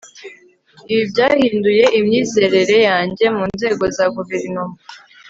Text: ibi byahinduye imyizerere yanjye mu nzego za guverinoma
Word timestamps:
ibi 0.91 1.03
byahinduye 1.11 1.83
imyizerere 1.99 2.77
yanjye 2.89 3.25
mu 3.35 3.43
nzego 3.53 3.83
za 3.95 4.05
guverinoma 4.15 4.77